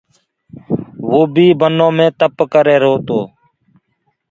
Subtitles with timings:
[1.09, 3.19] وو بيٚ بنو مي تَپَ ڪريهرو تو